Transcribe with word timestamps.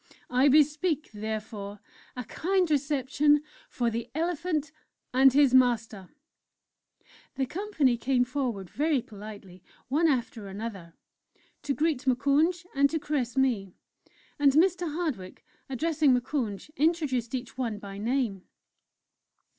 I 0.31 0.47
bespeak, 0.47 1.11
therefore, 1.13 1.79
a 2.17 2.23
kind 2.23 2.71
reception 2.71 3.43
for 3.69 3.91
the 3.91 4.09
Elephant 4.15 4.71
and 5.13 5.31
his 5.31 5.53
Master." 5.53 6.09
The 7.35 7.45
Company 7.45 7.97
came 7.97 8.23
forward 8.23 8.67
very 8.67 9.03
politely, 9.03 9.63
one 9.89 10.07
after 10.07 10.47
another, 10.47 10.95
to 11.61 11.75
greet 11.75 12.07
Moukounj, 12.07 12.65
and 12.73 12.89
to 12.89 12.97
caress 12.97 13.37
me; 13.37 13.75
and 14.39 14.53
Mr. 14.53 14.91
Hardwick, 14.91 15.45
addressing 15.69 16.15
Moukounj, 16.15 16.71
introduced 16.77 17.35
each 17.35 17.55
one 17.55 17.77
by 17.77 17.99
name. 17.99 18.45